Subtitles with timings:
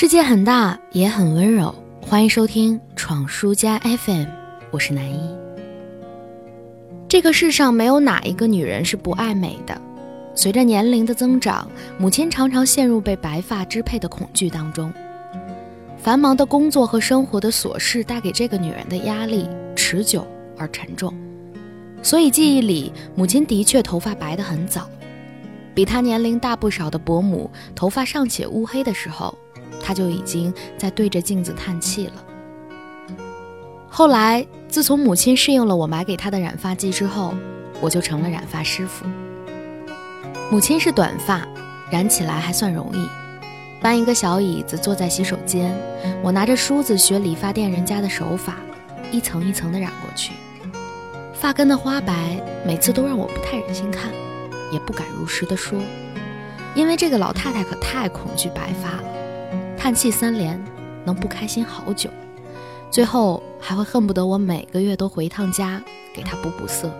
[0.00, 1.74] 世界很大，也很温柔。
[2.00, 4.26] 欢迎收听闯书家 FM，
[4.70, 5.36] 我是南一。
[7.08, 9.76] 这个世上没有哪一个女人是不爱美的。
[10.36, 14.94] 随着年龄的增长，母亲常常陷入被白发支配的恐惧当中。
[15.96, 20.24] 繁忙的工作和生活的琐事带给这个女人的压力持久
[20.56, 21.12] 而沉重，
[22.04, 24.88] 所以记忆里，母亲的确头发白得很早。
[25.74, 29.36] 比她年龄大不少的伯母，头发尚且乌黑的时候。
[29.88, 32.12] 他就已经在对着镜子叹气了。
[33.88, 37.32] 后来，自从母亲适应了我买给她的染发剂之后，
[37.80, 39.06] 我就成了染发师傅。
[40.50, 41.48] 母亲是短发，
[41.90, 43.08] 染起来还算容易。
[43.80, 45.74] 搬一个小椅子坐在洗手间，
[46.22, 48.56] 我拿着梳子学理发店人家的手法，
[49.10, 50.34] 一层一层的染过去。
[51.32, 54.12] 发根的花白，每次都让我不太忍心看，
[54.70, 55.80] 也不敢如实的说，
[56.74, 59.04] 因为这个老太太可太恐惧白发了。
[59.78, 60.60] 叹气三连，
[61.04, 62.10] 能不开心好久，
[62.90, 65.80] 最后还会恨不得我每个月都回一趟家
[66.12, 66.90] 给他补补色。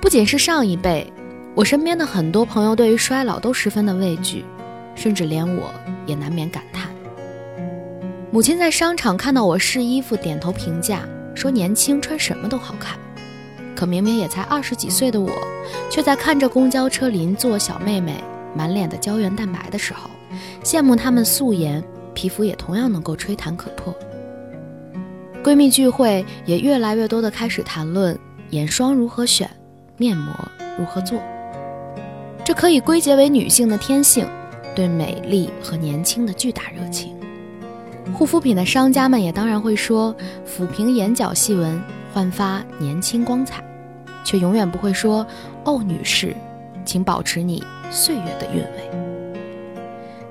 [0.00, 1.12] 不仅是上一辈，
[1.54, 4.44] 我身边的很多朋友对于衰老都十分的畏惧，
[4.96, 5.70] 甚至连我
[6.06, 6.88] 也难免感叹。
[8.32, 11.02] 母亲在商场看到我试衣服，点头评价
[11.34, 12.98] 说年轻穿什么都好看，
[13.76, 15.30] 可明明也才二十几岁的我，
[15.90, 18.24] 却在看着公交车邻座小妹妹
[18.56, 20.08] 满脸的胶原蛋白的时候。
[20.62, 21.82] 羡慕她们素颜，
[22.14, 23.94] 皮肤也同样能够吹弹可破。
[25.42, 28.18] 闺蜜聚会也越来越多的开始谈论
[28.50, 29.50] 眼霜如何选，
[29.96, 30.34] 面膜
[30.78, 31.18] 如何做。
[32.44, 34.28] 这可以归结为女性的天性，
[34.74, 37.16] 对美丽和年轻的巨大热情。
[38.12, 40.14] 护肤品的商家们也当然会说
[40.44, 41.80] 抚平眼角细纹，
[42.12, 43.62] 焕发年轻光彩，
[44.24, 45.26] 却永远不会说
[45.64, 46.34] 哦，女士，
[46.84, 49.09] 请保持你岁月的韵味。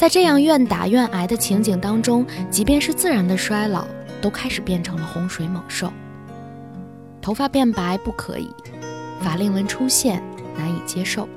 [0.00, 3.84] 在这样愿打愿挨的情景当中，即便是自然的衰老，
[4.22, 5.92] 都开始变成了洪水猛兽。
[7.20, 8.48] 头发变白不可以，
[9.20, 10.22] 法令纹出现
[10.56, 11.28] 难以接受，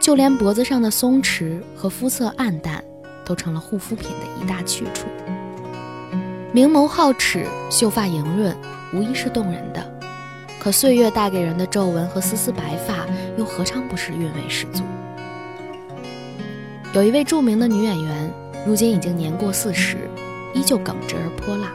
[0.00, 2.82] 就连脖子上的松弛和肤色暗淡，
[3.26, 5.06] 都成了护肤品的一大去处。
[6.50, 8.56] 明眸皓齿、秀发莹润，
[8.94, 10.00] 无疑是动人的，
[10.58, 14.82] 可岁月带给人的皱纹和丝丝白发，又何尝不是韵味十足？
[16.94, 18.30] 有一位著名的女演员，
[18.66, 19.96] 如今已经年过四十，
[20.52, 21.72] 依旧耿直而泼辣。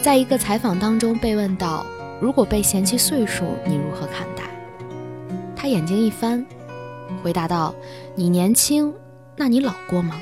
[0.00, 1.84] 在一个采访当中被问到
[2.18, 4.44] ：“如果被嫌弃岁数，你如何看待？”
[5.54, 6.46] 她眼睛一翻，
[7.22, 7.74] 回答道
[8.16, 8.90] ：“你年轻，
[9.36, 10.18] 那你老过吗？”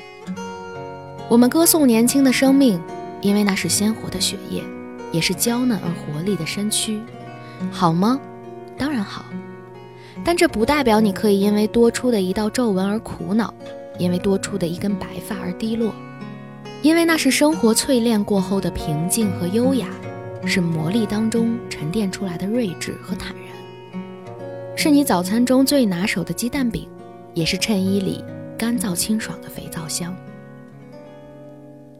[1.29, 2.77] 我们歌颂年轻的生命，
[3.21, 4.61] 因为那是鲜活的血液，
[5.13, 6.99] 也是娇嫩而活力的身躯，
[7.71, 8.19] 好吗？
[8.77, 9.23] 当然好，
[10.25, 13.53] 但这不代表你可以因为多出的一道皱纹而苦恼。
[13.97, 15.93] 因为多出的一根白发而低落，
[16.81, 19.87] 因为那是生活淬炼过后的平静和优雅，
[20.45, 26.87] 是磨砺当中沉淀出来的睿智和坦然，是你早餐中最拿手的鸡蛋饼，
[27.33, 28.23] 也是衬衣里
[28.57, 30.15] 干燥清爽的肥皂香。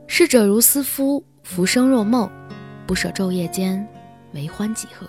[0.07, 2.29] 逝者如斯夫，浮生若梦，
[2.85, 3.85] 不舍昼夜间，
[4.33, 5.07] 为欢几何？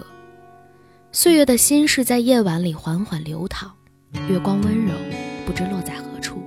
[1.13, 3.71] 岁月的心事在夜晚里缓缓流淌，
[4.29, 4.93] 月光温柔，
[5.47, 6.43] 不知落在何处。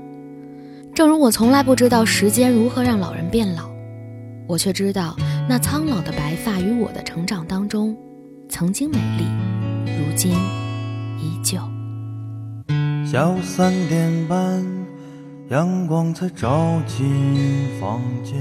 [1.00, 3.70] 正如我从来不知道时间如何让老人变老，
[4.48, 5.16] 我却知道
[5.48, 7.96] 那苍老的白发与我的成长当中，
[8.50, 9.24] 曾经美丽，
[9.98, 10.34] 如今
[11.18, 11.58] 依旧。
[13.10, 14.62] 下午三点半，
[15.48, 17.08] 阳光才照进
[17.80, 18.38] 房间，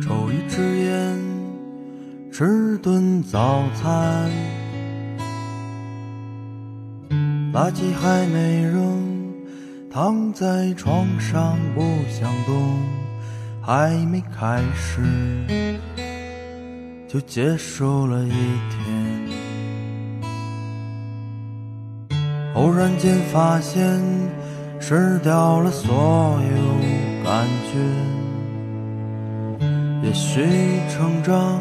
[0.00, 1.18] 抽一支烟，
[2.32, 4.30] 吃顿早餐，
[7.52, 9.09] 垃圾还没扔。
[9.92, 12.78] 躺在床上不想动，
[13.60, 15.02] 还没开始
[17.08, 19.28] 就结束了一天。
[22.54, 24.00] 偶然间发现
[24.78, 27.76] 失掉了所有感觉，
[30.06, 30.46] 也许
[30.88, 31.60] 成长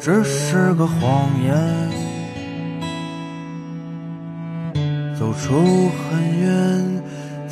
[0.00, 1.54] 只是个谎言，
[5.16, 7.04] 走出很远。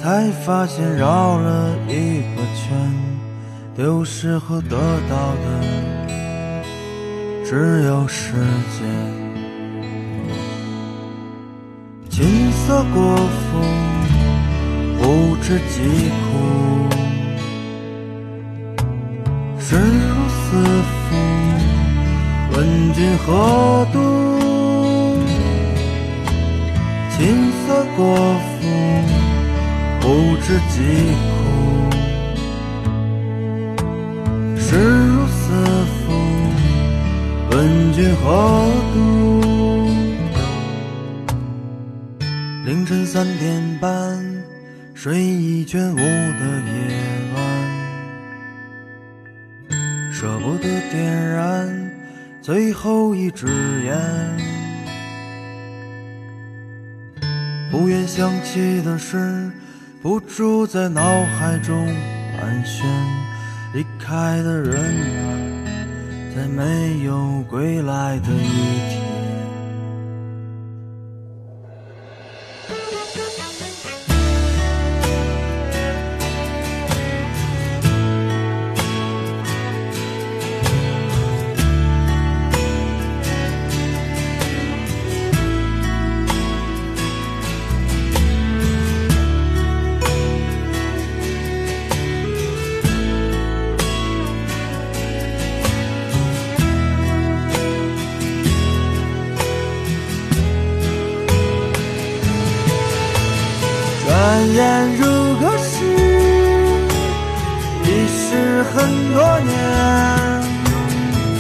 [0.03, 2.77] 才发现绕了一个圈，
[3.77, 4.77] 丢失和得
[5.09, 5.45] 到的
[7.45, 8.83] 只有时间。
[12.11, 13.61] 琴瑟国赋，
[14.99, 16.33] 不知疾苦；
[19.61, 20.43] 身如斯
[20.99, 21.15] 夫，
[22.57, 24.01] 问君何度？
[27.17, 29.22] 琴瑟国赋。
[30.03, 30.09] 不
[30.39, 30.83] 知疾
[31.15, 31.87] 苦，
[34.59, 35.53] 事如斯
[35.87, 36.13] 夫，
[37.53, 38.27] 问君何
[38.93, 38.99] 度？
[42.67, 44.19] 凌晨三点半，
[44.93, 46.11] 睡意全无的夜
[47.37, 47.39] 晚，
[50.13, 51.93] 舍不得点燃
[52.41, 53.47] 最后一支
[53.85, 53.97] 烟。
[57.71, 59.51] 不愿想起的事，
[60.03, 61.87] 不住在脑海中
[62.37, 62.85] 盘旋。
[63.73, 69.02] 离开的人啊，在没有归来的一天。
[104.53, 105.05] 转眼如
[105.41, 105.73] 隔世，
[107.85, 108.75] 已是很
[109.15, 109.51] 多年。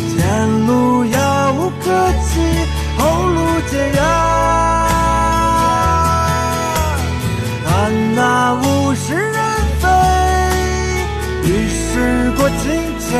[0.08, 1.84] 前路遥无可
[2.22, 2.40] 期，
[2.96, 4.02] 后路艰远。
[7.66, 7.70] 看
[8.14, 9.36] 那物是人
[9.80, 9.84] 非，
[11.44, 12.64] 与时过境
[12.98, 13.10] 迁。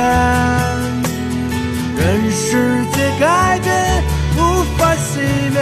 [1.98, 4.02] 人世皆改变，
[4.38, 4.40] 无
[4.78, 5.20] 法熄
[5.52, 5.60] 灭。